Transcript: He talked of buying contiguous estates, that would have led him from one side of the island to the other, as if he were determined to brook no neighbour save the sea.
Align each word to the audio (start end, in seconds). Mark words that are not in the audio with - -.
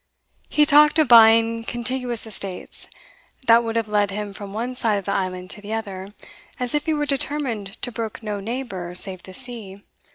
He 0.49 0.65
talked 0.65 0.97
of 0.97 1.07
buying 1.07 1.63
contiguous 1.63 2.25
estates, 2.25 2.87
that 3.45 3.63
would 3.63 3.75
have 3.75 3.87
led 3.87 4.09
him 4.09 4.33
from 4.33 4.51
one 4.51 4.73
side 4.73 4.95
of 4.97 5.05
the 5.05 5.13
island 5.13 5.51
to 5.51 5.61
the 5.61 5.73
other, 5.73 6.15
as 6.59 6.73
if 6.73 6.87
he 6.87 6.93
were 6.95 7.05
determined 7.05 7.79
to 7.83 7.91
brook 7.91 8.23
no 8.23 8.39
neighbour 8.39 8.95
save 8.95 9.21
the 9.21 9.33
sea. 9.35 9.83